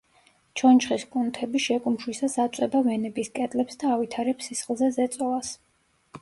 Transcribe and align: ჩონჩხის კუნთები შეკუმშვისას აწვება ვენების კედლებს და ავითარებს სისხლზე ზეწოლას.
ჩონჩხის 0.59 1.03
კუნთები 1.15 1.61
შეკუმშვისას 1.65 2.37
აწვება 2.45 2.81
ვენების 2.87 3.29
კედლებს 3.37 3.79
და 3.85 3.93
ავითარებს 3.97 4.49
სისხლზე 4.53 4.91
ზეწოლას. 4.99 5.55